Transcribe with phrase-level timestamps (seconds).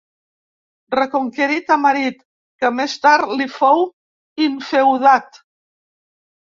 [0.95, 2.19] Reconquerí Tamarit,
[2.65, 3.87] que més tard li fou
[4.49, 5.43] infeudat.